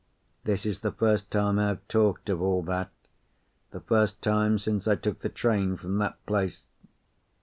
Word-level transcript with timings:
This 0.45 0.65
is 0.65 0.79
the 0.79 0.91
first 0.91 1.29
time 1.29 1.59
I 1.59 1.67
have 1.67 1.87
talked 1.87 2.27
of 2.29 2.41
all 2.41 2.63
that, 2.63 2.89
the 3.69 3.81
first 3.81 4.19
time 4.23 4.57
since 4.57 4.87
I 4.87 4.95
took 4.95 5.19
the 5.19 5.29
train 5.29 5.77
from 5.77 5.99
that 5.99 6.25
place. 6.25 6.65